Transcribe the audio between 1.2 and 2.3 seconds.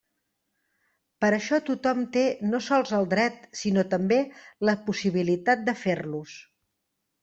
Per això tothom té